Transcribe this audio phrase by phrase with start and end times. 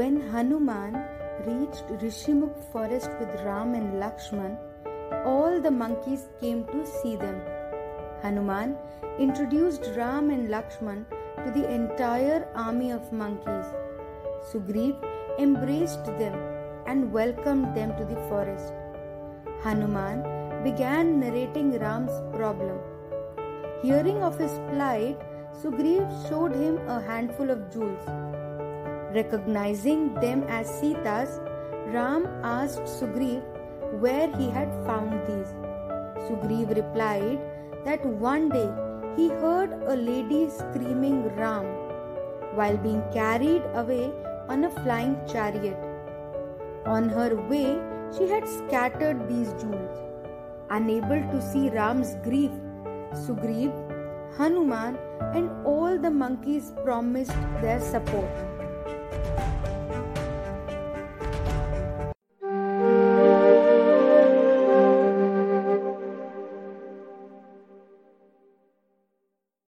[0.00, 0.94] When Hanuman
[1.46, 4.56] reached Rishimukh forest with Ram and Lakshman,
[5.30, 7.42] all the monkeys came to see them.
[8.22, 8.76] Hanuman
[9.18, 11.04] introduced Ram and Lakshman
[11.44, 13.66] to the entire army of monkeys.
[14.50, 14.96] Sugriv
[15.38, 16.38] embraced them
[16.86, 18.72] and welcomed them to the forest.
[19.64, 20.24] Hanuman
[20.64, 22.78] began narrating Ram's problem.
[23.82, 25.20] Hearing of his plight,
[25.62, 28.06] Sugriv showed him a handful of jewels.
[29.14, 31.40] Recognizing them as Sita's,
[31.86, 33.42] Ram asked Sugriv
[33.98, 35.52] where he had found these.
[36.26, 37.40] Sugriv replied
[37.84, 38.70] that one day
[39.16, 41.64] he heard a lady screaming Ram
[42.54, 44.12] while being carried away
[44.48, 45.76] on a flying chariot.
[46.86, 47.80] On her way,
[48.16, 49.98] she had scattered these jewels.
[50.70, 52.52] Unable to see Ram's grief,
[53.12, 53.72] Sugriv,
[54.36, 54.96] Hanuman,
[55.34, 58.49] and all the monkeys promised their support.